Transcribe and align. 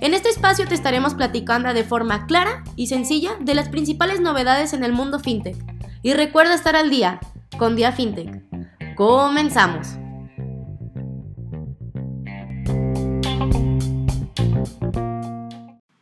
En 0.00 0.14
este 0.14 0.28
espacio 0.28 0.64
te 0.68 0.76
estaremos 0.76 1.14
platicando 1.14 1.74
de 1.74 1.82
forma 1.82 2.26
clara 2.26 2.62
y 2.76 2.86
sencilla 2.86 3.32
de 3.40 3.56
las 3.56 3.68
principales 3.68 4.20
novedades 4.20 4.72
en 4.72 4.84
el 4.84 4.92
mundo 4.92 5.18
FinTech. 5.18 5.56
Y 6.02 6.12
recuerda 6.12 6.54
estar 6.54 6.76
al 6.76 6.88
día 6.88 7.18
con 7.58 7.74
Dia 7.74 7.90
FinTech. 7.90 8.44
Comenzamos. 8.94 9.88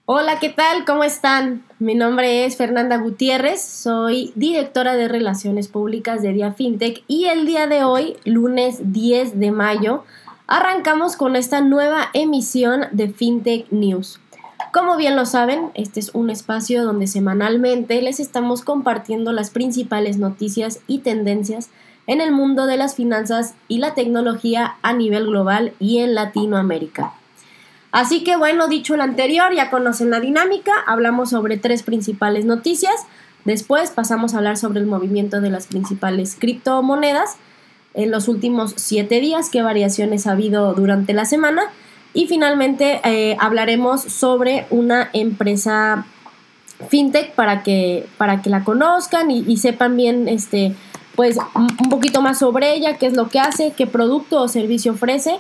Hola, 0.04 0.38
¿qué 0.40 0.50
tal? 0.50 0.84
¿Cómo 0.84 1.02
están? 1.02 1.64
Mi 1.78 1.94
nombre 1.94 2.44
es 2.44 2.56
Fernanda 2.56 2.98
Gutiérrez, 2.98 3.62
soy 3.62 4.30
directora 4.34 4.94
de 4.94 5.08
Relaciones 5.08 5.68
Públicas 5.68 6.20
de 6.20 6.32
Dia 6.32 6.52
FinTech 6.52 7.02
y 7.08 7.24
el 7.24 7.46
día 7.46 7.66
de 7.66 7.82
hoy, 7.82 8.16
lunes 8.24 8.92
10 8.92 9.40
de 9.40 9.50
mayo, 9.50 10.04
arrancamos 10.46 11.16
con 11.16 11.36
esta 11.36 11.60
nueva 11.60 12.08
emisión 12.12 12.86
de 12.92 13.08
FinTech 13.08 13.70
News. 13.70 14.20
Como 14.72 14.96
bien 14.96 15.16
lo 15.16 15.26
saben, 15.26 15.70
este 15.74 16.00
es 16.00 16.10
un 16.14 16.30
espacio 16.30 16.84
donde 16.84 17.06
semanalmente 17.06 18.00
les 18.02 18.20
estamos 18.20 18.62
compartiendo 18.62 19.32
las 19.32 19.50
principales 19.50 20.18
noticias 20.18 20.80
y 20.86 20.98
tendencias 20.98 21.70
en 22.06 22.20
el 22.20 22.30
mundo 22.30 22.66
de 22.66 22.76
las 22.76 22.94
finanzas 22.94 23.54
y 23.68 23.78
la 23.78 23.94
tecnología 23.94 24.76
a 24.82 24.92
nivel 24.92 25.26
global 25.26 25.72
y 25.80 25.98
en 25.98 26.14
Latinoamérica. 26.14 27.14
Así 27.90 28.22
que 28.22 28.36
bueno, 28.36 28.68
dicho 28.68 28.96
lo 28.96 29.02
anterior, 29.02 29.52
ya 29.54 29.70
conocen 29.70 30.10
la 30.10 30.20
dinámica, 30.20 30.72
hablamos 30.86 31.30
sobre 31.30 31.56
tres 31.56 31.82
principales 31.82 32.44
noticias, 32.44 32.94
después 33.44 33.90
pasamos 33.90 34.34
a 34.34 34.38
hablar 34.38 34.58
sobre 34.58 34.80
el 34.80 34.86
movimiento 34.86 35.40
de 35.40 35.50
las 35.50 35.66
principales 35.66 36.36
criptomonedas 36.38 37.36
en 37.96 38.10
los 38.12 38.28
últimos 38.28 38.74
siete 38.76 39.20
días, 39.20 39.48
qué 39.50 39.62
variaciones 39.62 40.26
ha 40.26 40.32
habido 40.32 40.74
durante 40.74 41.14
la 41.14 41.24
semana 41.24 41.62
y 42.14 42.26
finalmente 42.28 43.00
eh, 43.04 43.36
hablaremos 43.40 44.02
sobre 44.02 44.66
una 44.70 45.10
empresa 45.12 46.06
fintech 46.88 47.34
para 47.34 47.62
que, 47.62 48.06
para 48.18 48.42
que 48.42 48.50
la 48.50 48.64
conozcan 48.64 49.30
y, 49.30 49.56
sepan 49.56 49.96
bien 49.96 50.28
este, 50.28 50.74
pues, 51.14 51.38
un 51.54 51.90
poquito 51.90 52.22
más 52.22 52.38
sobre 52.38 52.74
ella, 52.74 52.98
qué 52.98 53.06
es 53.06 53.14
lo 53.14 53.28
que 53.28 53.40
hace, 53.40 53.72
qué 53.76 53.86
producto 53.86 54.40
o 54.40 54.48
servicio 54.48 54.92
ofrece. 54.92 55.38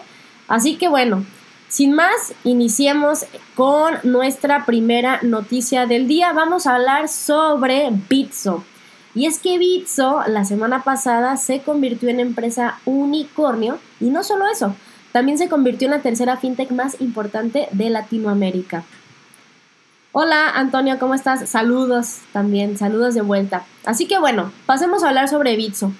Así 0.48 0.76
que 0.76 0.88
bueno, 0.88 1.24
sin 1.68 1.92
más, 1.92 2.34
iniciemos 2.44 3.26
con 3.54 3.94
nuestra 4.02 4.64
primera 4.64 5.20
noticia 5.22 5.86
del 5.86 6.08
día. 6.08 6.32
Vamos 6.32 6.66
a 6.66 6.76
hablar 6.76 7.08
sobre 7.08 7.90
Bitso. 8.08 8.64
Y 9.16 9.24
es 9.24 9.38
que 9.38 9.56
Bitso 9.56 10.20
la 10.26 10.44
semana 10.44 10.84
pasada 10.84 11.38
se 11.38 11.62
convirtió 11.62 12.10
en 12.10 12.20
empresa 12.20 12.80
unicornio 12.84 13.78
y 13.98 14.10
no 14.10 14.22
solo 14.22 14.46
eso, 14.46 14.76
también 15.10 15.38
se 15.38 15.48
convirtió 15.48 15.86
en 15.86 15.92
la 15.92 16.02
tercera 16.02 16.36
fintech 16.36 16.70
más 16.70 17.00
importante 17.00 17.66
de 17.72 17.88
Latinoamérica. 17.88 18.84
Hola 20.12 20.50
Antonio, 20.50 20.98
¿cómo 20.98 21.14
estás? 21.14 21.48
Saludos 21.48 22.18
también, 22.34 22.76
saludos 22.76 23.14
de 23.14 23.22
vuelta. 23.22 23.64
Así 23.86 24.06
que 24.06 24.18
bueno, 24.18 24.52
pasemos 24.66 25.02
a 25.02 25.08
hablar 25.08 25.30
sobre 25.30 25.56
Bitso. 25.56 25.92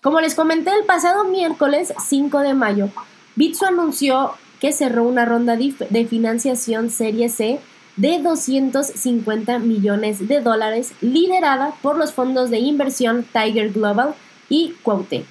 Como 0.00 0.20
les 0.20 0.36
comenté 0.36 0.70
el 0.70 0.84
pasado 0.84 1.24
miércoles 1.24 1.92
5 2.00 2.38
de 2.42 2.54
mayo, 2.54 2.90
Bitso 3.34 3.66
anunció 3.66 4.34
que 4.60 4.70
cerró 4.70 5.02
una 5.02 5.24
ronda 5.24 5.56
de 5.56 6.06
financiación 6.06 6.90
Serie 6.90 7.28
C 7.28 7.58
de 8.00 8.18
250 8.18 9.58
millones 9.58 10.26
de 10.26 10.40
dólares 10.40 10.92
liderada 11.02 11.74
por 11.82 11.98
los 11.98 12.12
fondos 12.12 12.48
de 12.48 12.58
inversión 12.58 13.26
Tiger 13.30 13.72
Global 13.72 14.14
y 14.48 14.74
Quote. 14.82 15.26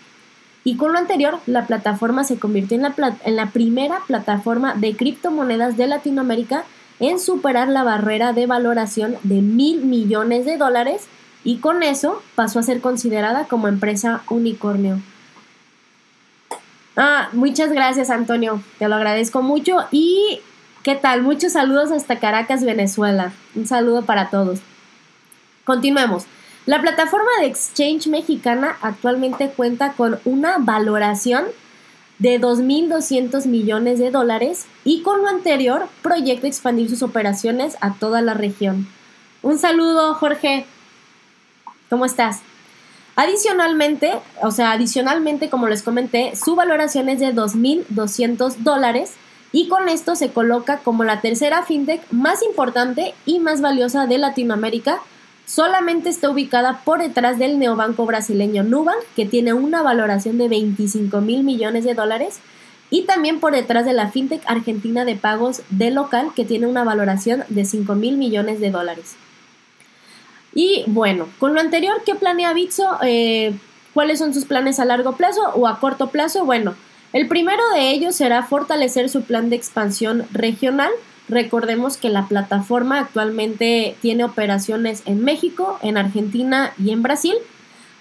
Y 0.64 0.76
con 0.76 0.94
lo 0.94 1.00
anterior, 1.00 1.40
la 1.48 1.66
plataforma 1.66 2.24
se 2.24 2.38
convirtió 2.38 2.76
en 2.76 2.84
la, 2.84 3.18
en 3.26 3.36
la 3.36 3.48
primera 3.48 4.02
plataforma 4.06 4.76
de 4.76 4.96
criptomonedas 4.96 5.78
de 5.78 5.88
Latinoamérica 5.88 6.64
en 7.00 7.20
superar 7.20 7.70
la 7.70 7.84
barrera 7.84 8.34
de 8.34 8.46
valoración 8.46 9.18
de 9.24 9.42
mil 9.42 9.82
millones 9.82 10.46
de 10.46 10.58
dólares 10.58 11.08
y 11.44 11.58
con 11.58 11.82
eso 11.82 12.22
pasó 12.36 12.60
a 12.60 12.64
ser 12.64 12.82
considerada 12.82 13.46
como 13.46 13.68
empresa 13.68 14.22
unicornio. 14.30 15.02
Ah, 16.96 17.30
muchas 17.32 17.72
gracias, 17.72 18.10
Antonio. 18.10 18.62
Te 18.78 18.90
lo 18.90 18.96
agradezco 18.96 19.42
mucho. 19.42 19.78
Y, 19.90 20.42
¿qué 20.84 20.96
tal? 20.96 21.22
Muchos 21.22 21.54
saludos 21.54 21.92
hasta 21.92 22.20
Caracas, 22.20 22.64
Venezuela. 22.64 23.32
Un 23.56 23.68
saludo 23.68 24.04
para 24.04 24.30
todos. 24.30 24.60
Continuemos. 25.64 26.26
La 26.66 26.82
plataforma 26.82 27.30
de 27.40 27.48
exchange 27.48 28.08
mexicana 28.08 28.78
actualmente 28.82 29.50
cuenta 29.50 29.94
con 29.94 30.20
una 30.26 30.58
valoración 30.60 31.46
de 32.20 32.40
2.200 32.40 33.46
millones 33.48 33.98
de 33.98 34.12
dólares 34.12 34.66
y 34.84 35.02
con 35.02 35.22
lo 35.22 35.30
anterior 35.30 35.88
proyecta 36.02 36.48
expandir 36.48 36.90
sus 36.90 37.02
operaciones 37.02 37.78
a 37.82 37.94
toda 37.94 38.22
la 38.22 38.34
región. 38.34 38.88
Un 39.42 39.58
saludo, 39.58 40.14
Jorge. 40.16 40.66
¿Cómo 41.90 42.06
estás? 42.06 42.42
Adicionalmente, 43.16 44.14
o 44.42 44.52
sea, 44.52 44.74
adicionalmente, 44.74 45.50
como 45.50 45.68
les 45.68 45.82
comenté, 45.82 46.36
su 46.36 46.56
valoración 46.56 47.10
es 47.10 47.20
de 47.20 47.34
2.200 47.34 48.58
dólares 48.58 49.14
y 49.52 49.68
con 49.68 49.90
esto 49.90 50.16
se 50.16 50.30
coloca 50.30 50.78
como 50.80 51.04
la 51.04 51.22
tercera 51.22 51.64
fintech 51.64 52.02
más 52.12 52.44
importante 52.44 53.14
y 53.26 53.40
más 53.40 53.62
valiosa 53.62 54.06
de 54.06 54.18
Latinoamérica. 54.18 55.00
Solamente 55.46 56.10
está 56.10 56.30
ubicada 56.30 56.82
por 56.86 57.00
detrás 57.00 57.40
del 57.40 57.58
neobanco 57.58 58.06
brasileño 58.06 58.64
Nubank, 58.64 59.02
que 59.16 59.26
tiene 59.26 59.54
una 59.54 59.82
valoración 59.82 60.38
de 60.38 60.48
25 60.48 61.22
mil 61.22 61.44
millones 61.44 61.84
de 61.84 61.96
dólares, 61.96 62.40
y 62.92 63.04
también 63.04 63.40
por 63.40 63.54
detrás 63.54 63.86
de 63.86 63.94
la 63.94 64.10
fintech 64.10 64.44
argentina 64.46 65.06
de 65.06 65.16
pagos 65.16 65.64
de 65.70 65.90
local, 65.90 66.32
que 66.36 66.46
tiene 66.46 66.68
una 66.68 66.84
valoración 66.84 67.44
de 67.50 67.66
5 67.66 67.96
mil 67.96 68.18
millones 68.18 68.60
de 68.60 68.70
dólares. 68.70 69.16
Y 70.54 70.84
bueno, 70.88 71.28
con 71.40 71.54
lo 71.54 71.60
anterior, 71.60 72.02
¿qué 72.06 72.16
planea 72.16 72.54
Bitso? 72.54 72.98
Eh, 73.04 73.54
¿Cuáles 73.94 74.20
son 74.20 74.34
sus 74.34 74.46
planes 74.46 74.80
a 74.80 74.86
largo 74.86 75.14
plazo 75.14 75.42
o 75.56 75.68
a 75.68 75.80
corto 75.80 76.08
plazo? 76.08 76.46
Bueno, 76.46 76.76
el 77.12 77.28
primero 77.28 77.64
de 77.74 77.92
ellos 77.92 78.16
será 78.16 78.44
fortalecer 78.44 79.10
su 79.10 79.24
plan 79.24 79.50
de 79.50 79.56
expansión 79.56 80.26
regional. 80.32 80.92
Recordemos 81.28 81.98
que 81.98 82.10
la 82.10 82.28
plataforma 82.28 83.00
actualmente 83.00 83.96
tiene 84.02 84.24
operaciones 84.24 85.04
en 85.06 85.24
México, 85.24 85.80
en 85.82 85.98
Argentina 85.98 86.74
y 86.78 86.92
en 86.92 87.02
Brasil. 87.02 87.36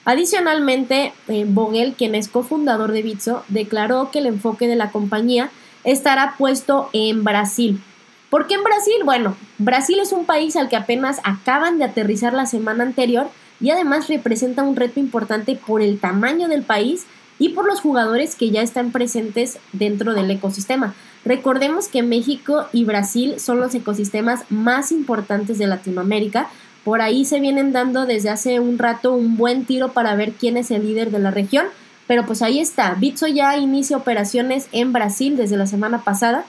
Adicionalmente, 0.04 1.12
eh, 1.28 1.44
Vogel, 1.46 1.94
quien 1.94 2.14
es 2.14 2.28
cofundador 2.28 2.92
de 2.92 3.02
Bitso, 3.02 3.44
declaró 3.48 4.10
que 4.10 4.20
el 4.20 4.26
enfoque 4.26 4.66
de 4.66 4.76
la 4.76 4.90
compañía 4.90 5.50
estará 5.84 6.34
puesto 6.38 6.90
en 6.92 7.24
Brasil. 7.24 7.82
¿Por 8.30 8.46
qué 8.46 8.54
en 8.54 8.64
Brasil? 8.64 8.96
Bueno, 9.04 9.36
Brasil 9.58 9.98
es 10.00 10.12
un 10.12 10.26
país 10.26 10.56
al 10.56 10.68
que 10.68 10.76
apenas 10.76 11.20
acaban 11.24 11.78
de 11.78 11.84
aterrizar 11.84 12.34
la 12.34 12.46
semana 12.46 12.84
anterior 12.84 13.28
y 13.60 13.70
además 13.70 14.08
representa 14.08 14.62
un 14.62 14.76
reto 14.76 15.00
importante 15.00 15.56
por 15.56 15.80
el 15.80 15.98
tamaño 15.98 16.48
del 16.48 16.62
país 16.62 17.06
y 17.38 17.50
por 17.50 17.66
los 17.66 17.80
jugadores 17.80 18.36
que 18.36 18.50
ya 18.50 18.62
están 18.62 18.90
presentes 18.90 19.58
dentro 19.72 20.14
del 20.14 20.30
ecosistema. 20.30 20.94
Recordemos 21.24 21.88
que 21.88 22.02
México 22.02 22.66
y 22.72 22.84
Brasil 22.84 23.38
son 23.38 23.60
los 23.60 23.74
ecosistemas 23.74 24.44
más 24.50 24.92
importantes 24.92 25.58
de 25.58 25.66
Latinoamérica. 25.66 26.48
Por 26.84 27.00
ahí 27.02 27.24
se 27.24 27.40
vienen 27.40 27.72
dando 27.72 28.06
desde 28.06 28.30
hace 28.30 28.60
un 28.60 28.78
rato 28.78 29.12
un 29.12 29.36
buen 29.36 29.64
tiro 29.64 29.92
para 29.92 30.14
ver 30.14 30.32
quién 30.32 30.56
es 30.56 30.70
el 30.70 30.86
líder 30.86 31.10
de 31.10 31.18
la 31.18 31.30
región. 31.30 31.66
Pero 32.06 32.24
pues 32.24 32.40
ahí 32.40 32.58
está, 32.58 32.94
Bitso 32.94 33.26
ya 33.26 33.56
inicia 33.58 33.96
operaciones 33.96 34.68
en 34.72 34.92
Brasil 34.92 35.36
desde 35.36 35.58
la 35.58 35.66
semana 35.66 36.04
pasada 36.04 36.46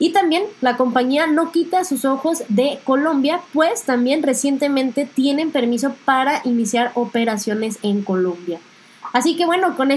y 0.00 0.10
también 0.10 0.44
la 0.60 0.76
compañía 0.76 1.26
no 1.26 1.50
quita 1.50 1.84
sus 1.84 2.04
ojos 2.04 2.44
de 2.48 2.78
Colombia, 2.84 3.40
pues 3.52 3.82
también 3.82 4.22
recientemente 4.22 5.06
tienen 5.06 5.50
permiso 5.50 5.94
para 6.04 6.40
iniciar 6.44 6.92
operaciones 6.94 7.78
en 7.82 8.02
Colombia. 8.02 8.60
Así 9.18 9.34
que 9.34 9.46
bueno, 9.46 9.76
con, 9.76 9.88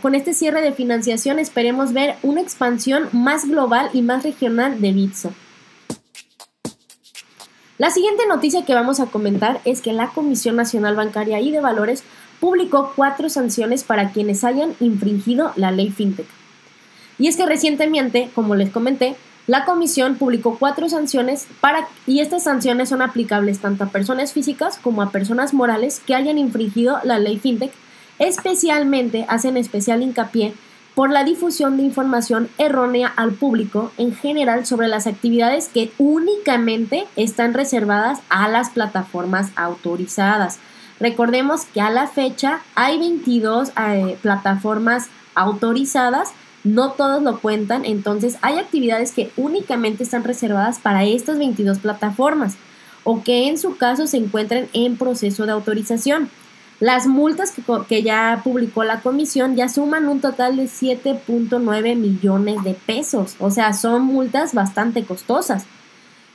con 0.00 0.14
este 0.14 0.32
cierre 0.32 0.62
de 0.62 0.70
financiación 0.70 1.40
esperemos 1.40 1.92
ver 1.92 2.14
una 2.22 2.40
expansión 2.40 3.08
más 3.10 3.48
global 3.48 3.90
y 3.92 4.00
más 4.00 4.22
regional 4.22 4.80
de 4.80 4.92
Bitso. 4.92 5.32
La 7.78 7.90
siguiente 7.90 8.28
noticia 8.28 8.64
que 8.64 8.74
vamos 8.74 9.00
a 9.00 9.06
comentar 9.06 9.60
es 9.64 9.80
que 9.80 9.92
la 9.92 10.10
Comisión 10.10 10.54
Nacional 10.54 10.94
Bancaria 10.94 11.40
y 11.40 11.50
de 11.50 11.58
Valores 11.58 12.04
publicó 12.38 12.92
cuatro 12.94 13.28
sanciones 13.28 13.82
para 13.82 14.12
quienes 14.12 14.44
hayan 14.44 14.76
infringido 14.78 15.50
la 15.56 15.72
ley 15.72 15.90
FinTech. 15.90 16.28
Y 17.18 17.26
es 17.26 17.36
que 17.36 17.46
recientemente, 17.46 18.30
como 18.36 18.54
les 18.54 18.70
comenté, 18.70 19.16
la 19.48 19.64
comisión 19.64 20.14
publicó 20.14 20.60
cuatro 20.60 20.88
sanciones 20.88 21.48
para, 21.60 21.88
y 22.06 22.20
estas 22.20 22.44
sanciones 22.44 22.90
son 22.90 23.02
aplicables 23.02 23.58
tanto 23.58 23.82
a 23.82 23.88
personas 23.88 24.32
físicas 24.32 24.78
como 24.78 25.02
a 25.02 25.10
personas 25.10 25.52
morales 25.54 26.00
que 26.06 26.14
hayan 26.14 26.38
infringido 26.38 27.00
la 27.02 27.18
ley 27.18 27.36
FinTech. 27.36 27.72
Especialmente 28.20 29.24
hacen 29.28 29.56
especial 29.56 30.02
hincapié 30.02 30.54
por 30.94 31.10
la 31.10 31.24
difusión 31.24 31.78
de 31.78 31.84
información 31.84 32.50
errónea 32.58 33.10
al 33.16 33.32
público 33.32 33.92
en 33.96 34.14
general 34.14 34.66
sobre 34.66 34.88
las 34.88 35.06
actividades 35.06 35.68
que 35.68 35.90
únicamente 35.96 37.06
están 37.16 37.54
reservadas 37.54 38.20
a 38.28 38.46
las 38.48 38.68
plataformas 38.70 39.50
autorizadas. 39.56 40.58
Recordemos 41.00 41.64
que 41.64 41.80
a 41.80 41.88
la 41.88 42.08
fecha 42.08 42.60
hay 42.74 42.98
22 42.98 43.70
eh, 43.70 44.18
plataformas 44.20 45.08
autorizadas, 45.34 46.32
no 46.62 46.90
todos 46.90 47.22
lo 47.22 47.40
cuentan, 47.40 47.86
entonces 47.86 48.36
hay 48.42 48.58
actividades 48.58 49.12
que 49.12 49.30
únicamente 49.38 50.02
están 50.02 50.24
reservadas 50.24 50.78
para 50.78 51.04
estas 51.04 51.38
22 51.38 51.78
plataformas 51.78 52.56
o 53.02 53.22
que 53.22 53.48
en 53.48 53.56
su 53.56 53.78
caso 53.78 54.06
se 54.06 54.18
encuentran 54.18 54.68
en 54.74 54.98
proceso 54.98 55.46
de 55.46 55.52
autorización. 55.52 56.28
Las 56.80 57.06
multas 57.06 57.52
que, 57.88 58.02
ya 58.02 58.40
publicó 58.42 58.84
la 58.84 59.00
comisión 59.00 59.54
ya 59.54 59.68
suman 59.68 60.08
un 60.08 60.22
total 60.22 60.56
de 60.56 60.64
7.9 60.64 61.94
millones 61.94 62.64
de 62.64 62.72
pesos, 62.72 63.36
o 63.38 63.50
sea, 63.50 63.74
son 63.74 64.02
multas 64.02 64.54
bastante 64.54 65.04
costosas. 65.04 65.66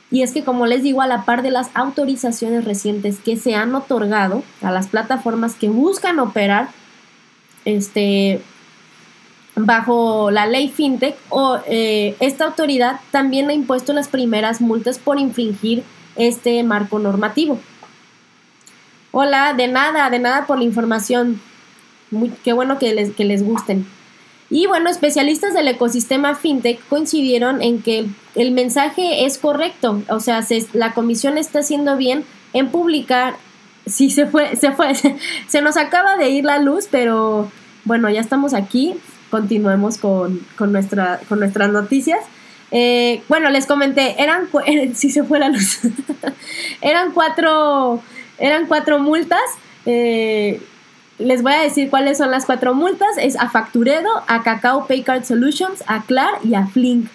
Y 0.08 0.22
es 0.22 0.32
que, 0.32 0.44
como 0.44 0.66
les 0.66 0.84
digo, 0.84 1.02
a 1.02 1.08
la 1.08 1.24
par 1.24 1.42
de 1.42 1.50
las 1.50 1.70
autorizaciones 1.74 2.64
recientes 2.64 3.18
que 3.18 3.36
se 3.36 3.56
han 3.56 3.74
otorgado 3.74 4.44
a 4.62 4.70
las 4.70 4.86
plataformas 4.86 5.56
que 5.56 5.68
buscan 5.68 6.20
operar 6.20 6.68
este, 7.64 8.40
bajo 9.56 10.30
la 10.30 10.46
ley 10.46 10.68
FinTech, 10.68 11.16
o, 11.28 11.58
eh, 11.66 12.14
esta 12.20 12.44
autoridad 12.44 13.00
también 13.10 13.48
ha 13.48 13.52
impuesto 13.52 13.92
las 13.92 14.06
primeras 14.06 14.60
multas 14.60 14.98
por 15.00 15.18
infringir 15.18 15.82
este 16.14 16.62
marco 16.62 17.00
normativo. 17.00 17.58
Hola, 19.18 19.54
de 19.54 19.66
nada, 19.66 20.10
de 20.10 20.18
nada 20.18 20.44
por 20.44 20.58
la 20.58 20.64
información. 20.64 21.40
Muy, 22.10 22.28
qué 22.44 22.52
bueno 22.52 22.78
que 22.78 22.92
les, 22.92 23.14
que 23.14 23.24
les 23.24 23.42
gusten. 23.42 23.86
Y 24.50 24.66
bueno, 24.66 24.90
especialistas 24.90 25.54
del 25.54 25.68
ecosistema 25.68 26.34
fintech 26.34 26.86
coincidieron 26.88 27.62
en 27.62 27.80
que 27.80 28.04
el, 28.34 28.50
mensaje 28.50 29.24
es 29.24 29.38
correcto, 29.38 30.02
o 30.10 30.20
sea, 30.20 30.44
la 30.74 30.92
comisión 30.92 31.38
está 31.38 31.60
haciendo 31.60 31.96
bien 31.96 32.26
en 32.52 32.68
publicar. 32.68 33.36
Sí, 33.86 34.10
se 34.10 34.26
fue, 34.26 34.54
se 34.56 34.72
fue, 34.72 34.92
se, 35.48 35.62
nos 35.62 35.78
acaba 35.78 36.18
de 36.18 36.28
ir 36.28 36.44
la 36.44 36.58
luz, 36.58 36.86
pero 36.90 37.50
bueno, 37.86 38.10
ya 38.10 38.20
estamos 38.20 38.52
aquí, 38.52 38.96
continuemos 39.30 39.96
con, 39.96 40.44
nuestra, 40.58 41.20
con 41.26 41.38
nuestras 41.38 41.70
noticias. 41.70 42.20
Eh, 42.70 43.22
bueno, 43.30 43.48
les 43.48 43.64
comenté, 43.64 44.22
eran, 44.22 44.50
sí 44.94 45.08
se 45.08 45.24
fue 45.24 45.38
la 45.38 45.48
luz, 45.48 45.78
eran 46.82 47.12
cuatro 47.12 48.02
eran 48.38 48.66
cuatro 48.66 48.98
multas. 48.98 49.40
Eh, 49.84 50.60
les 51.18 51.42
voy 51.42 51.52
a 51.52 51.62
decir 51.62 51.90
cuáles 51.90 52.18
son 52.18 52.30
las 52.30 52.46
cuatro 52.46 52.74
multas. 52.74 53.16
Es 53.18 53.36
a 53.36 53.48
Facturedo, 53.50 54.08
a 54.26 54.42
Cacao 54.42 54.86
Paycard 54.86 55.24
Solutions, 55.24 55.82
a 55.86 56.04
Clar 56.04 56.34
y 56.44 56.54
a 56.54 56.66
Flink. 56.66 57.08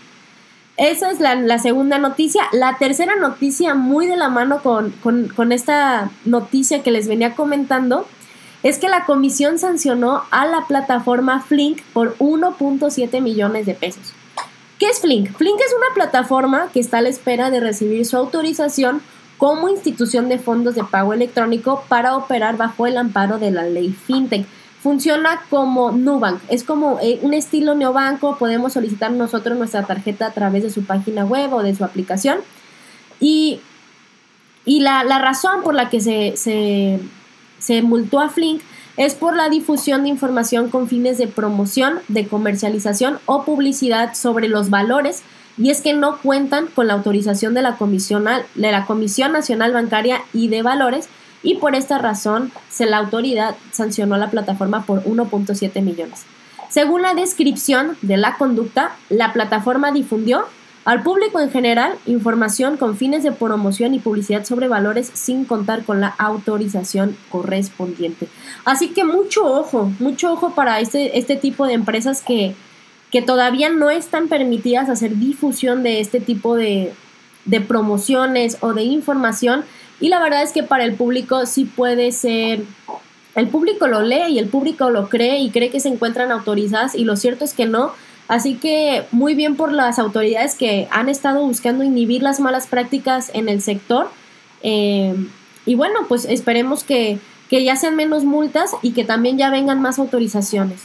Esa 0.78 1.12
es 1.12 1.20
la, 1.20 1.60
segunda 1.60 2.00
noticia. 2.00 2.44
La 2.54 2.78
tercera 2.78 3.16
noticia, 3.16 3.76
muy 3.76 4.08
de 4.08 4.18
la 4.18 4.30
mano 4.30 4.64
con, 4.64 4.92
con 5.02 5.52
esta 5.52 6.10
noticia 6.26 6.82
que 6.82 6.92
les 6.92 7.08
venía 7.08 7.36
comentando, 7.36 8.08
es 8.64 8.78
que 8.78 8.90
la 8.90 9.06
comisión 9.06 9.60
sancionó 9.60 10.24
a 10.32 10.46
la 10.46 10.66
plataforma 10.68 11.42
Flink 11.42 11.82
por 11.94 12.18
1.7 12.18 13.22
millones 13.22 13.66
de 13.66 13.74
pesos. 13.74 14.14
¿Qué 14.80 14.88
es 14.88 15.00
Flink? 15.00 15.32
Flink 15.36 15.60
es 15.60 15.74
una 15.78 15.94
plataforma 15.94 16.70
que 16.74 16.80
está 16.80 17.00
a 17.00 17.02
la 17.02 17.10
espera 17.10 17.52
de 17.52 17.60
recibir 17.60 18.06
su 18.06 18.18
autorización 18.18 19.02
como 19.42 19.70
institución 19.70 20.30
de 20.30 20.38
fondos 20.38 20.76
de 20.76 20.84
pago 20.84 21.14
electrónico 21.14 21.84
para 21.88 22.16
operar 22.16 22.58
bajo 22.58 22.86
el 22.86 22.96
amparo 22.96 23.40
de 23.40 23.50
la 23.50 23.64
ley 23.64 23.90
FinTech. 23.92 24.46
Funciona 24.84 25.42
como 25.50 25.92
Nubank, 25.92 26.40
es 26.48 26.64
como 26.64 27.00
eh, 27.02 27.18
un 27.24 27.34
estilo 27.34 27.74
neobanco, 27.74 28.38
podemos 28.38 28.74
solicitar 28.74 29.12
nosotros 29.12 29.58
nuestra 29.58 29.82
tarjeta 29.88 30.28
a 30.28 30.32
través 30.32 30.62
de 30.62 30.70
su 30.70 30.84
página 30.84 31.26
web 31.26 31.52
o 31.54 31.64
de 31.64 31.74
su 31.74 31.84
aplicación. 31.84 32.38
Y, 33.20 33.62
y 34.64 34.82
la, 34.82 35.02
razón 35.18 35.64
por 35.64 35.74
la 35.74 35.90
que 35.90 36.02
se, 36.02 36.38
se, 36.38 37.00
se 37.58 37.82
multó 37.82 38.20
a 38.20 38.30
Flink 38.30 38.62
es 38.98 39.16
por 39.16 39.36
la 39.36 39.50
difusión 39.50 40.04
de 40.04 40.10
información 40.10 40.70
con 40.70 40.88
fines 40.88 41.18
de 41.18 41.28
promoción, 41.28 42.00
de 42.08 42.28
comercialización 42.28 43.20
o 43.26 43.44
publicidad 43.44 44.14
sobre 44.14 44.48
los 44.48 44.70
valores 44.70 45.24
y 45.58 45.70
es 45.70 45.82
que 45.82 45.94
no 45.94 46.18
cuentan 46.18 46.68
con 46.68 46.88
la 46.88 46.94
autorización 46.94 47.54
de 47.54 47.62
la 47.62 47.78
Comisión, 47.78 48.26
de 48.26 48.72
la 48.72 48.86
Comisión 48.86 49.32
Nacional 49.32 49.74
Bancaria 49.74 50.22
y 50.34 50.48
de 50.48 50.62
Valores 50.62 51.08
y 51.44 51.56
por 51.56 51.76
esta 51.76 51.98
razón 51.98 52.52
se 52.70 52.86
la 52.86 52.98
autoridad 52.98 53.56
sancionó 53.72 54.16
a 54.16 54.20
la 54.20 54.30
plataforma 54.30 54.86
por 54.86 55.04
1.7 55.04 55.82
millones. 55.82 56.26
Según 56.70 57.02
la 57.02 57.14
descripción 57.14 57.98
de 58.02 58.18
la 58.18 58.38
conducta, 58.38 58.96
la 59.10 59.34
plataforma 59.34 59.92
difundió 59.92 60.46
al 60.84 61.04
público 61.04 61.40
en 61.40 61.52
general 61.52 61.94
información 62.08 62.78
con 62.78 62.98
fines 62.98 63.24
de 63.24 63.32
promoción 63.32 63.94
y 63.94 64.00
publicidad 64.00 64.46
sobre 64.46 64.68
valores 64.68 65.12
sin 65.14 65.46
contar 65.46 65.84
con 65.84 66.02
la 66.02 66.08
autorización 66.18 67.16
correspondiente. 67.30 68.28
Así 68.66 68.90
que 68.90 69.04
mucho 69.04 69.46
ojo, 69.46 69.92
mucho 70.00 70.34
ojo 70.34 70.56
para 70.56 70.80
este, 70.80 71.20
este 71.20 71.36
tipo 71.36 71.68
de 71.68 71.74
empresas 71.74 72.22
que, 72.22 72.56
que 73.12 73.22
todavía 73.22 73.70
no 73.70 73.90
están 73.90 74.28
permitidas 74.30 74.90
hacer 74.90 75.18
difusión 75.18 75.84
de 75.84 76.00
este 76.00 76.20
tipo 76.20 76.56
de, 76.56 76.94
promociones 77.68 78.58
o 78.62 78.74
de 78.74 78.84
información 78.84 79.66
y 80.00 80.10
la 80.10 80.20
verdad 80.20 80.42
es 80.42 80.52
que 80.52 80.64
para 80.64 80.86
el 80.86 80.94
público 80.94 81.46
sí 81.46 81.66
puede 81.66 82.12
ser 82.12 82.64
el 83.36 83.48
público 83.48 83.88
lo 83.88 84.02
lee 84.02 84.30
y 84.30 84.40
el 84.40 84.48
público 84.48 84.90
lo 84.90 85.10
cree 85.10 85.40
y 85.40 85.50
cree 85.50 85.70
que 85.70 85.80
se 85.80 85.90
encuentran 85.90 86.32
autorizadas 86.32 86.96
y 86.96 87.04
lo 87.04 87.16
cierto 87.16 87.46
es 87.46 87.54
que 87.54 87.66
no. 87.66 87.94
Así 88.32 88.56
que 88.56 89.04
muy 89.12 89.36
bien 89.36 89.58
por 89.58 89.74
las 89.74 90.00
autoridades 90.00 90.56
que 90.56 90.88
han 90.90 91.10
estado 91.10 91.46
buscando 91.46 91.84
inhibir 91.84 92.24
las 92.24 92.40
malas 92.40 92.66
prácticas 92.66 93.30
en 93.34 93.50
el 93.50 93.62
sector. 93.62 94.10
Eh, 94.64 95.14
y 95.66 95.76
bueno, 95.76 96.06
pues 96.08 96.24
esperemos 96.24 96.86
que, 96.86 97.20
que 97.50 97.66
ya 97.66 97.76
sean 97.76 97.98
menos 97.98 98.24
multas 98.24 98.72
y 98.82 98.94
que 98.94 99.04
también 99.04 99.38
ya 99.38 99.50
vengan 99.50 99.82
más 99.82 100.00
autorizaciones. 100.00 100.80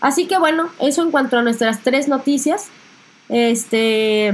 Así 0.00 0.26
que 0.26 0.38
bueno, 0.38 0.68
eso 0.78 1.02
en 1.02 1.10
cuanto 1.10 1.36
a 1.38 1.42
nuestras 1.42 1.82
tres 1.82 2.06
noticias. 2.06 2.68
Este, 3.28 4.32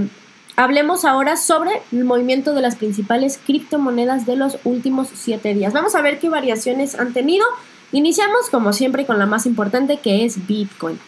hablemos 0.56 1.06
ahora 1.06 1.38
sobre 1.38 1.70
el 1.90 2.04
movimiento 2.04 2.52
de 2.52 2.60
las 2.60 2.76
principales 2.76 3.40
criptomonedas 3.46 4.26
de 4.26 4.36
los 4.36 4.58
últimos 4.64 5.08
siete 5.14 5.54
días. 5.54 5.72
Vamos 5.72 5.94
a 5.94 6.02
ver 6.02 6.18
qué 6.18 6.28
variaciones 6.28 7.00
han 7.00 7.14
tenido. 7.14 7.46
Iniciamos 7.92 8.50
como 8.50 8.74
siempre 8.74 9.06
con 9.06 9.18
la 9.18 9.24
más 9.24 9.46
importante 9.46 9.96
que 9.96 10.26
es 10.26 10.46
Bitcoin. 10.46 10.98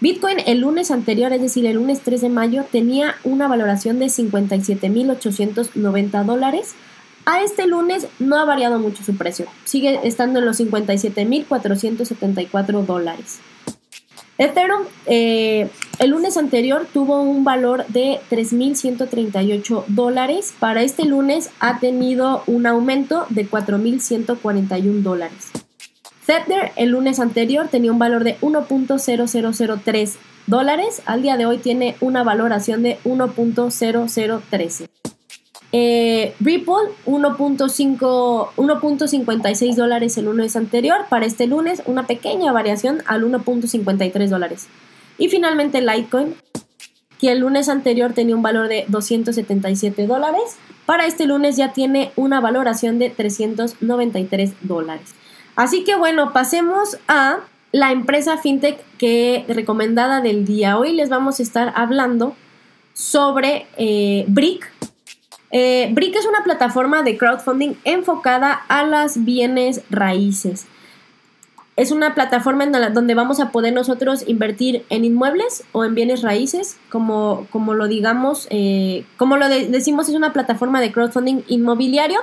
Bitcoin 0.00 0.38
el 0.46 0.60
lunes 0.60 0.90
anterior, 0.90 1.30
es 1.32 1.40
decir, 1.42 1.66
el 1.66 1.76
lunes 1.76 2.00
3 2.00 2.22
de 2.22 2.30
mayo, 2.30 2.64
tenía 2.70 3.16
una 3.22 3.48
valoración 3.48 3.98
de 3.98 4.06
57.890 4.06 6.24
dólares. 6.24 6.74
A 7.26 7.42
este 7.42 7.66
lunes 7.66 8.06
no 8.18 8.38
ha 8.38 8.46
variado 8.46 8.78
mucho 8.78 9.04
su 9.04 9.14
precio, 9.16 9.44
sigue 9.64 10.00
estando 10.04 10.38
en 10.38 10.46
los 10.46 10.58
57.474 10.58 12.86
dólares. 12.86 13.40
Ethereum 14.38 14.84
eh, 15.04 15.68
el 15.98 16.12
lunes 16.12 16.38
anterior 16.38 16.86
tuvo 16.90 17.20
un 17.20 17.44
valor 17.44 17.86
de 17.88 18.20
3.138 18.30 19.84
dólares. 19.88 20.54
Para 20.58 20.82
este 20.82 21.04
lunes 21.04 21.50
ha 21.60 21.78
tenido 21.78 22.42
un 22.46 22.66
aumento 22.66 23.26
de 23.28 23.46
4.141 23.46 25.02
dólares. 25.02 25.50
Tether 26.30 26.70
el 26.76 26.90
lunes 26.90 27.18
anterior 27.18 27.66
tenía 27.66 27.90
un 27.90 27.98
valor 27.98 28.22
de 28.22 28.38
1.0003 28.38 30.14
dólares. 30.46 31.02
Al 31.04 31.22
día 31.22 31.36
de 31.36 31.44
hoy 31.44 31.58
tiene 31.58 31.96
una 32.00 32.22
valoración 32.22 32.84
de 32.84 33.00
1.0013. 33.02 34.88
Eh, 35.72 36.32
Ripple 36.38 36.92
1.56 37.04 39.74
dólares 39.74 40.16
el 40.18 40.26
lunes 40.26 40.54
anterior. 40.54 40.98
Para 41.08 41.26
este 41.26 41.48
lunes 41.48 41.82
una 41.86 42.06
pequeña 42.06 42.52
variación 42.52 43.02
al 43.06 43.24
1.53 43.24 44.28
dólares. 44.28 44.68
Y 45.18 45.30
finalmente 45.30 45.80
Litecoin, 45.80 46.36
que 47.18 47.32
el 47.32 47.40
lunes 47.40 47.68
anterior 47.68 48.12
tenía 48.12 48.36
un 48.36 48.42
valor 48.42 48.68
de 48.68 48.84
277 48.86 50.06
dólares. 50.06 50.58
Para 50.86 51.06
este 51.06 51.26
lunes 51.26 51.56
ya 51.56 51.72
tiene 51.72 52.12
una 52.14 52.40
valoración 52.40 53.00
de 53.00 53.10
393 53.10 54.52
dólares. 54.62 55.16
Así 55.60 55.84
que 55.84 55.94
bueno, 55.94 56.32
pasemos 56.32 56.96
a 57.06 57.40
la 57.70 57.92
empresa 57.92 58.38
fintech 58.38 58.82
que 58.96 59.44
recomendada 59.46 60.22
del 60.22 60.46
día. 60.46 60.78
Hoy 60.78 60.94
les 60.94 61.10
vamos 61.10 61.38
a 61.38 61.42
estar 61.42 61.74
hablando 61.76 62.34
sobre 62.94 63.66
eh, 63.76 64.24
Brick 64.26 64.72
eh, 65.50 65.90
Brick 65.92 66.16
es 66.16 66.24
una 66.24 66.42
plataforma 66.44 67.02
de 67.02 67.18
crowdfunding 67.18 67.74
enfocada 67.84 68.54
a 68.68 68.84
las 68.84 69.22
bienes 69.26 69.82
raíces. 69.90 70.64
Es 71.76 71.90
una 71.90 72.14
plataforma 72.14 72.64
en 72.64 72.72
la, 72.72 72.88
donde 72.88 73.14
vamos 73.14 73.38
a 73.38 73.50
poder 73.50 73.74
nosotros 73.74 74.26
invertir 74.26 74.86
en 74.88 75.04
inmuebles 75.04 75.64
o 75.72 75.84
en 75.84 75.94
bienes 75.94 76.22
raíces, 76.22 76.78
como, 76.88 77.46
como 77.50 77.74
lo 77.74 77.86
digamos, 77.86 78.46
eh, 78.48 79.04
como 79.18 79.36
lo 79.36 79.46
decimos, 79.46 80.08
es 80.08 80.14
una 80.14 80.32
plataforma 80.32 80.80
de 80.80 80.90
crowdfunding 80.90 81.42
inmobiliario. 81.48 82.20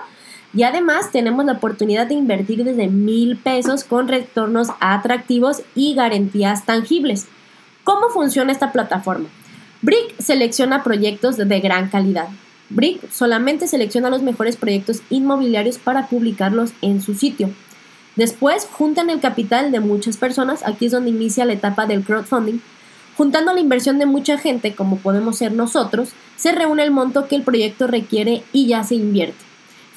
Y 0.54 0.63
además 0.63 1.12
tenemos 1.12 1.46
la 1.46 1.54
oportunidad 1.54 2.08
de 2.08 2.16
invertir 2.16 2.63
desde 2.63 2.88
mil 2.88 3.38
pesos 3.38 3.84
con 3.84 4.08
retornos 4.08 4.70
atractivos 4.80 5.62
y 5.75 5.94
garantías 5.94 6.66
tangibles. 6.66 7.27
¿Cómo 7.84 8.10
funciona 8.10 8.51
esta 8.51 8.72
plataforma? 8.72 9.27
Brick 9.82 10.20
selecciona 10.20 10.84
proyectos 10.84 11.38
de 11.38 11.60
gran 11.60 11.89
calidad. 11.89 12.27
Brick 12.70 13.10
solamente 13.12 13.68
selecciona 13.68 14.10
los 14.10 14.24
mejores 14.24 14.58
proyectos 14.58 15.01
inmobiliarios 15.10 15.77
para 15.77 16.08
publicarlos 16.08 16.72
en 16.82 17.01
su 17.01 17.13
sitio. 17.13 17.50
Después 18.16 18.68
juntan 18.72 19.10
el 19.10 19.20
capital 19.20 19.72
de 19.72 19.80
muchas 19.80 20.18
personas, 20.18 20.66
aquí 20.66 20.88
es 20.88 20.92
donde 20.92 21.12
inicia 21.12 21.46
la 21.46 21.54
etapa 21.54 21.86
del 21.86 22.04
crowdfunding. 22.04 22.60
Juntando 23.16 23.54
la 23.54 23.60
inversión 23.60 24.00
de 24.00 24.06
mucha 24.06 24.38
gente, 24.38 24.74
como 24.75 24.98
podemos 24.98 25.38
ser 25.38 25.51
nosotros, 25.51 26.10
se 26.36 26.51
reúne 26.51 26.84
el 26.84 26.92
monto 26.92 27.27
que 27.27 27.36
el 27.36 27.44
proyecto 27.44 27.88
requiere 27.88 28.44
y 28.54 28.68
ya 28.68 28.84
se 28.84 28.96
invierte. 28.96 29.47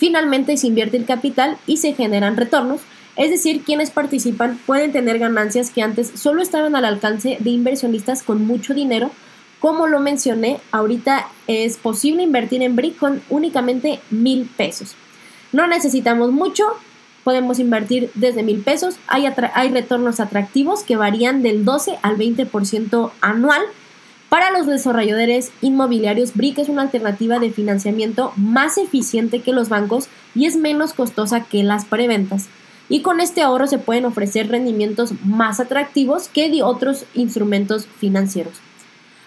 Finalmente 0.00 0.56
se 0.56 0.66
invierte 0.66 0.96
el 0.96 1.04
capital 1.04 1.58
y 1.66 1.76
se 1.76 1.92
generan 1.92 2.38
retornos, 2.38 2.80
es 3.16 3.28
decir, 3.28 3.64
quienes 3.64 3.90
participan 3.90 4.58
pueden 4.64 4.92
tener 4.92 5.18
ganancias 5.18 5.68
que 5.68 5.82
antes 5.82 6.10
solo 6.14 6.40
estaban 6.40 6.74
al 6.74 6.86
alcance 6.86 7.36
de 7.38 7.50
inversionistas 7.50 8.22
con 8.22 8.46
mucho 8.46 8.72
dinero. 8.72 9.10
Como 9.58 9.88
lo 9.88 10.00
mencioné, 10.00 10.58
ahorita 10.72 11.28
es 11.48 11.76
posible 11.76 12.22
invertir 12.22 12.62
en 12.62 12.76
Brick 12.76 12.96
con 12.96 13.20
únicamente 13.28 14.00
mil 14.08 14.48
pesos. 14.56 14.94
No 15.52 15.66
necesitamos 15.66 16.32
mucho, 16.32 16.64
podemos 17.22 17.58
invertir 17.58 18.10
desde 18.14 18.42
mil 18.42 18.62
pesos. 18.62 18.96
Hay, 19.06 19.26
hay 19.26 19.68
retornos 19.68 20.18
atractivos 20.18 20.82
que 20.82 20.96
varían 20.96 21.42
del 21.42 21.66
12 21.66 21.98
al 22.00 22.16
20% 22.16 23.10
anual. 23.20 23.60
Para 24.30 24.50
los 24.50 24.66
desarrolladores 24.66 25.52
inmobiliarios, 25.60 26.34
BRIC 26.34 26.60
es 26.60 26.68
una 26.70 26.82
alternativa 26.82 27.38
de 27.38 27.50
financiamiento 27.50 28.32
más 28.36 28.78
eficiente 28.78 29.42
que 29.42 29.52
los 29.52 29.68
bancos 29.68 30.08
y 30.34 30.46
es 30.46 30.56
menos 30.56 30.94
costosa 30.94 31.44
que 31.44 31.62
las 31.62 31.84
preventas. 31.84 32.46
Y 32.88 33.02
con 33.02 33.20
este 33.20 33.42
ahorro 33.42 33.66
se 33.66 33.78
pueden 33.78 34.06
ofrecer 34.06 34.48
rendimientos 34.48 35.12
más 35.24 35.60
atractivos 35.60 36.28
que 36.28 36.48
de 36.48 36.62
otros 36.62 37.04
instrumentos 37.12 37.86
financieros. 37.98 38.54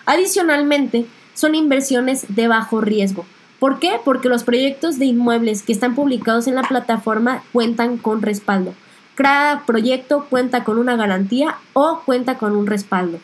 Adicionalmente, 0.08 1.06
son 1.36 1.54
inversiones 1.54 2.26
de 2.30 2.48
bajo 2.48 2.82
riesgo, 2.82 3.26
¿Por 3.64 3.80
qué? 3.80 3.94
Porque 4.04 4.28
los 4.28 4.44
proyectos 4.44 5.00
de 5.00 5.06
inmuebles 5.06 5.64
que 5.64 5.72
están 5.72 5.96
publicados 5.96 6.48
en 6.48 6.56
la 6.56 6.64
plataforma 6.64 7.46
cuentan 7.54 7.98
con 7.98 8.22
respaldo. 8.22 8.74
Cada 9.16 9.66
proyecto 9.66 10.28
cuenta 10.30 10.66
con 10.66 10.78
una 10.78 10.98
garantía 10.98 11.56
o 11.72 12.02
cuenta 12.04 12.38
con 12.38 12.58
un 12.58 12.68
respaldo. 12.68 13.20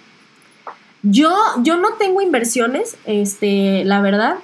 Yo, 1.01 1.33
yo 1.63 1.77
no 1.77 1.93
tengo 1.93 2.21
inversiones, 2.21 2.97
este, 3.05 3.83
la 3.85 4.01
verdad. 4.01 4.35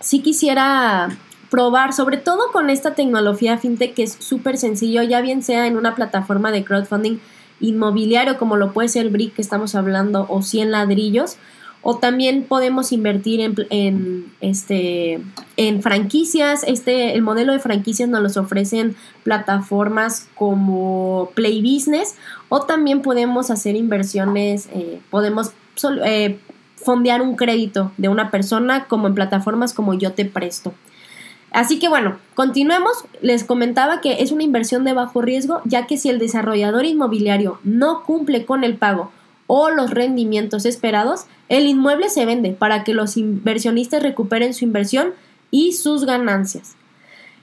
Sí 0.00 0.20
quisiera 0.20 1.16
probar, 1.50 1.92
sobre 1.92 2.16
todo 2.16 2.50
con 2.52 2.70
esta 2.70 2.94
tecnología 2.94 3.56
fintech 3.58 3.94
que 3.94 4.02
es 4.02 4.16
súper 4.18 4.58
sencillo, 4.58 5.02
ya 5.02 5.20
bien 5.20 5.42
sea 5.42 5.66
en 5.66 5.76
una 5.76 5.94
plataforma 5.94 6.50
de 6.50 6.64
crowdfunding 6.64 7.18
inmobiliario 7.60 8.36
como 8.36 8.56
lo 8.56 8.72
puede 8.72 8.88
ser 8.88 9.08
Brick 9.10 9.34
que 9.34 9.42
estamos 9.42 9.74
hablando 9.74 10.26
o 10.28 10.42
100 10.42 10.72
ladrillos 10.72 11.36
o 11.82 11.98
también 11.98 12.42
podemos 12.42 12.90
invertir 12.90 13.40
en, 13.70 14.32
este, 14.40 15.20
en 15.56 15.82
franquicias. 15.82 16.64
Este, 16.66 17.14
el 17.14 17.22
modelo 17.22 17.52
de 17.52 17.60
franquicias 17.60 18.08
nos 18.08 18.22
los 18.22 18.36
ofrecen 18.36 18.96
plataformas 19.22 20.26
como 20.34 21.30
Play 21.34 21.62
Business 21.62 22.16
o 22.48 22.62
también 22.62 23.02
podemos 23.02 23.52
hacer 23.52 23.76
inversiones, 23.76 24.68
eh, 24.72 25.00
podemos 25.10 25.52
eh, 26.04 26.38
fondear 26.76 27.22
un 27.22 27.36
crédito 27.36 27.92
de 27.96 28.08
una 28.08 28.30
persona 28.30 28.86
como 28.86 29.06
en 29.06 29.14
plataformas 29.14 29.74
como 29.74 29.94
Yo 29.94 30.12
Te 30.12 30.24
Presto. 30.24 30.74
Así 31.50 31.78
que 31.78 31.88
bueno, 31.88 32.18
continuemos. 32.34 32.92
Les 33.22 33.44
comentaba 33.44 34.00
que 34.00 34.22
es 34.22 34.30
una 34.30 34.42
inversión 34.42 34.84
de 34.84 34.92
bajo 34.92 35.22
riesgo, 35.22 35.62
ya 35.64 35.86
que 35.86 35.96
si 35.96 36.08
el 36.10 36.18
desarrollador 36.18 36.84
inmobiliario 36.84 37.58
no 37.64 38.02
cumple 38.04 38.44
con 38.44 38.64
el 38.64 38.76
pago 38.76 39.10
o 39.46 39.70
los 39.70 39.90
rendimientos 39.90 40.66
esperados, 40.66 41.26
el 41.48 41.66
inmueble 41.66 42.10
se 42.10 42.26
vende 42.26 42.50
para 42.52 42.84
que 42.84 42.94
los 42.94 43.16
inversionistas 43.16 44.02
recuperen 44.02 44.54
su 44.54 44.64
inversión 44.64 45.14
y 45.50 45.72
sus 45.72 46.04
ganancias. 46.04 46.74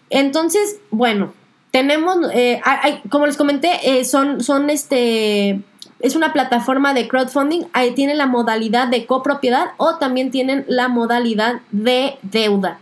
Entonces, 0.09 0.77
bueno, 0.91 1.33
tenemos, 1.71 2.17
eh, 2.33 2.61
como 3.09 3.25
les 3.25 3.37
comenté, 3.37 3.71
eh, 3.81 4.05
son, 4.05 4.43
son 4.43 4.69
este, 4.69 5.61
es 6.03 6.15
una 6.15 6.33
plataforma 6.33 6.93
de 6.93 7.07
crowdfunding, 7.07 7.63
ahí 7.74 7.95
tiene 7.95 8.13
la 8.13 8.27
modalidad 8.27 8.88
de 8.88 9.07
copropiedad 9.07 9.69
o 9.77 9.95
también 9.95 10.29
tienen 10.29 10.65
la 10.67 10.88
modalidad 10.88 11.62
de 11.72 12.19
deuda. 12.22 12.77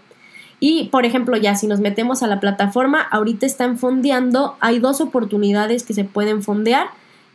Y, 0.59 0.89
por 0.89 1.05
ejemplo, 1.05 1.37
ya 1.37 1.55
si 1.55 1.67
nos 1.67 1.79
metemos 1.79 2.21
a 2.21 2.27
la 2.27 2.41
plataforma, 2.41 3.01
ahorita 3.01 3.45
están 3.45 3.77
fondeando, 3.77 4.57
hay 4.59 4.79
dos 4.79 4.99
oportunidades 4.99 5.83
que 5.83 5.93
se 5.93 6.03
pueden 6.03 6.43
fondear. 6.43 6.87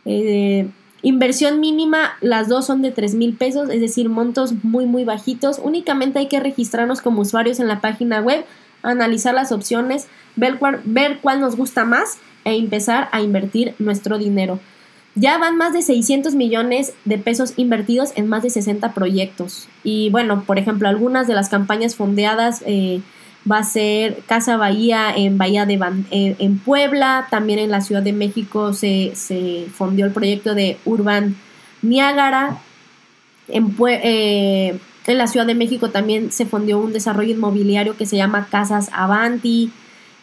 Eh, 0.05 0.69
Inversión 1.03 1.59
mínima, 1.59 2.17
las 2.21 2.49
dos 2.49 2.65
son 2.65 2.81
de 2.81 2.91
3 2.91 3.13
mil 3.15 3.35
pesos, 3.35 3.69
es 3.69 3.81
decir, 3.81 4.09
montos 4.09 4.53
muy, 4.63 4.85
muy 4.87 5.03
bajitos. 5.03 5.59
Únicamente 5.63 6.19
hay 6.19 6.27
que 6.27 6.39
registrarnos 6.39 7.01
como 7.01 7.21
usuarios 7.21 7.59
en 7.59 7.67
la 7.67 7.81
página 7.81 8.19
web, 8.19 8.43
analizar 8.81 9.35
las 9.35 9.51
opciones, 9.51 10.07
ver 10.35 10.57
cuál, 10.57 10.81
ver 10.85 11.19
cuál 11.21 11.39
nos 11.39 11.55
gusta 11.55 11.85
más 11.85 12.17
e 12.45 12.55
empezar 12.55 13.09
a 13.11 13.21
invertir 13.21 13.75
nuestro 13.77 14.17
dinero. 14.17 14.59
Ya 15.19 15.39
van 15.39 15.57
más 15.57 15.73
de 15.73 15.81
600 15.81 16.35
millones 16.35 16.93
de 17.05 17.17
pesos 17.17 17.53
invertidos 17.57 18.11
en 18.15 18.27
más 18.27 18.43
de 18.43 18.51
60 18.51 18.93
proyectos. 18.93 19.67
Y 19.83 20.11
bueno, 20.11 20.43
por 20.45 20.59
ejemplo, 20.59 20.87
algunas 20.87 21.27
de 21.27 21.33
las 21.33 21.49
campañas 21.49 21.95
fondeadas 21.95 22.61
eh, 22.67 23.01
va 23.49 23.59
a 23.59 23.63
ser 23.63 24.19
Casa 24.27 24.57
Bahía 24.57 25.11
en 25.15 25.39
Bahía 25.39 25.65
de 25.65 25.79
en, 26.11 26.59
Puebla, 26.59 27.27
también 27.31 27.57
en 27.57 27.71
la 27.71 27.81
Ciudad 27.81 28.03
de 28.03 28.13
México 28.13 28.73
se, 28.73 29.13
se 29.15 29.65
el 29.65 30.11
proyecto 30.11 30.53
de 30.53 30.77
Urban 30.85 31.35
Niágara, 31.81 32.59
en, 33.47 33.75
eh, 33.87 34.77
en, 35.07 35.17
la 35.17 35.25
Ciudad 35.25 35.47
de 35.47 35.55
México 35.55 35.89
también 35.89 36.31
se 36.31 36.45
fondió 36.45 36.77
un 36.77 36.93
desarrollo 36.93 37.33
inmobiliario 37.33 37.97
que 37.97 38.05
se 38.05 38.17
llama 38.17 38.47
Casas 38.51 38.89
Avanti, 38.93 39.71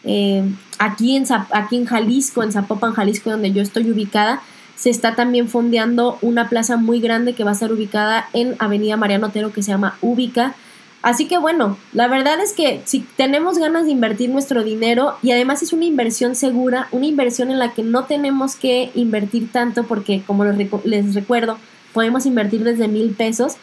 eh, 0.04 0.44
aquí, 0.78 1.16
en, 1.16 1.24
aquí 1.50 1.76
en 1.76 1.86
Jalisco, 1.86 2.44
en 2.44 2.52
Zapopan, 2.52 2.92
Jalisco, 2.92 3.30
donde 3.30 3.52
yo 3.52 3.62
estoy 3.62 3.90
ubicada, 3.90 4.42
se 4.76 4.90
está 4.90 5.14
también 5.14 5.48
fondeando 5.48 6.18
una 6.22 6.48
plaza 6.48 6.76
muy 6.76 7.00
grande 7.00 7.34
que 7.34 7.44
va 7.44 7.52
a 7.52 7.56
ser 7.56 7.72
ubicada 7.72 8.28
en 8.32 8.56
Avenida 8.58 8.96
Mariano 8.96 9.28
Otero 9.28 9.52
que 9.52 9.62
se 9.62 9.70
llama 9.70 9.96
Ubica. 10.00 10.54
Así 11.02 11.26
que 11.26 11.36
bueno, 11.36 11.76
la 11.92 12.08
verdad 12.08 12.40
es 12.40 12.52
que 12.52 12.80
si 12.86 13.00
tenemos 13.16 13.58
ganas 13.58 13.84
de 13.84 13.90
invertir 13.90 14.30
nuestro 14.30 14.64
dinero 14.64 15.16
y 15.22 15.32
además 15.32 15.62
es 15.62 15.72
una 15.72 15.84
inversión 15.84 16.34
segura, 16.34 16.88
una 16.92 17.06
inversión 17.06 17.50
en 17.50 17.58
la 17.58 17.74
que 17.74 17.82
no 17.82 18.04
tenemos 18.04 18.56
que 18.56 18.90
invertir 18.94 19.52
tanto 19.52 19.84
porque 19.84 20.22
como 20.26 20.44
les 20.44 21.14
recuerdo, 21.14 21.58
podemos 21.92 22.24
invertir 22.24 22.64
desde 22.64 22.88
mil 22.88 23.10
pesos, 23.10 23.56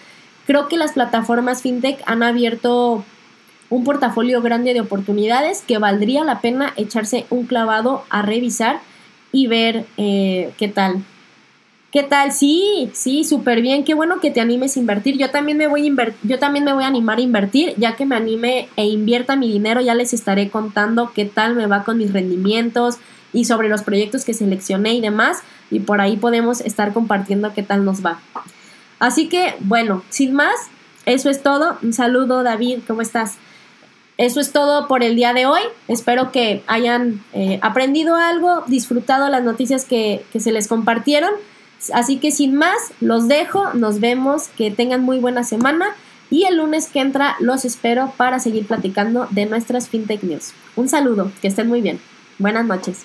creo 0.46 0.68
que 0.68 0.78
las 0.78 0.94
plataformas 0.94 1.64
fintech 1.64 2.02
han 2.06 2.22
abierto 2.22 3.04
un 3.72 3.84
portafolio 3.86 4.42
grande 4.42 4.74
de 4.74 4.82
oportunidades 4.82 5.64
que 5.66 5.80
valdría 5.80 6.24
la 6.24 6.42
pena 6.42 6.74
echarse 6.76 7.26
un 7.30 7.46
clavado 7.48 8.04
a 8.10 8.22
revisar 8.22 8.82
y 9.32 9.48
ver 9.48 9.86
eh, 9.98 10.52
qué 10.58 10.68
tal. 10.68 11.04
¿Qué 11.92 12.04
tal? 12.04 12.32
Sí, 12.32 12.90
sí, 12.94 13.26
súper 13.26 13.62
bien. 13.62 13.84
Qué 13.84 13.94
bueno 13.94 14.22
que 14.22 14.32
te 14.32 14.40
animes 14.40 14.78
a 14.78 14.80
invertir. 14.80 15.18
Yo 15.18 15.30
también 15.30 15.58
me 15.58 15.68
voy 15.68 15.90
a 15.90 16.14
yo 16.24 16.40
también 16.40 16.64
me 16.64 16.72
voy 16.74 16.86
a 16.86 16.88
animar 16.88 17.18
a 17.18 17.22
invertir, 17.22 17.74
ya 17.76 17.98
que 17.98 18.06
me 18.06 18.16
anime 18.16 18.70
e 18.78 18.86
invierta 18.86 19.36
mi 19.36 19.52
dinero, 19.52 19.82
ya 19.82 19.94
les 19.94 20.14
estaré 20.14 20.50
contando 20.50 21.12
qué 21.14 21.26
tal 21.26 21.54
me 21.56 21.68
va 21.68 21.84
con 21.84 21.98
mis 21.98 22.14
rendimientos 22.14 22.98
y 23.34 23.44
sobre 23.44 23.68
los 23.68 23.84
proyectos 23.84 24.24
que 24.24 24.34
seleccioné 24.34 24.94
y 24.94 25.02
demás, 25.02 25.40
y 25.70 25.82
por 25.82 26.00
ahí 26.00 26.16
podemos 26.16 26.62
estar 26.62 26.94
compartiendo 26.94 27.54
qué 27.54 27.64
tal 27.64 27.84
nos 27.84 28.06
va. 28.06 28.20
Así 29.00 29.28
que, 29.28 29.56
bueno, 29.60 30.04
sin 30.10 30.34
más, 30.34 30.56
eso 31.06 31.30
es 31.30 31.44
todo. 31.44 31.78
Un 31.82 31.92
saludo, 31.92 32.44
David, 32.44 32.80
¿cómo 32.88 33.02
estás? 33.02 33.38
Eso 34.22 34.40
es 34.40 34.52
todo 34.52 34.88
por 34.88 35.04
el 35.04 35.16
día 35.16 35.34
de 35.34 35.48
hoy. 35.48 35.62
Espero 35.88 36.32
que 36.32 36.62
hayan 36.68 37.24
eh, 37.34 37.58
aprendido 37.64 38.16
algo, 38.16 38.64
disfrutado 38.68 39.28
las 39.30 39.44
noticias 39.44 39.84
que, 39.84 40.24
que 40.32 40.40
se 40.40 40.52
les 40.52 40.68
compartieron. 40.68 41.32
Así 41.92 42.18
que 42.18 42.30
sin 42.30 42.54
más, 42.54 42.78
los 43.00 43.28
dejo, 43.28 43.74
nos 43.74 44.00
vemos, 44.00 44.50
que 44.50 44.70
tengan 44.70 45.02
muy 45.02 45.18
buena 45.18 45.44
semana 45.44 45.96
y 46.30 46.44
el 46.44 46.58
lunes 46.58 46.88
que 46.88 47.00
entra 47.00 47.36
los 47.40 47.66
espero 47.66 48.14
para 48.16 48.38
seguir 48.38 48.68
platicando 48.68 49.28
de 49.32 49.48
nuestras 49.48 49.90
FinTech 49.90 50.22
News. 50.22 50.54
Un 50.76 50.88
saludo, 50.88 51.32
que 51.42 51.48
estén 51.48 51.68
muy 51.68 51.82
bien. 51.82 52.00
Buenas 52.38 52.68
noches. 52.68 53.00